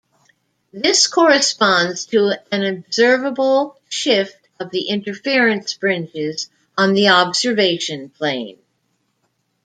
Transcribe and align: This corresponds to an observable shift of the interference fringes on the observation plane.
This 0.73 1.05
corresponds 1.05 2.07
to 2.07 2.33
an 2.51 2.63
observable 2.65 3.79
shift 3.87 4.35
of 4.59 4.71
the 4.71 4.89
interference 4.89 5.73
fringes 5.73 6.49
on 6.75 6.95
the 6.95 7.09
observation 7.09 8.09
plane. 8.09 8.57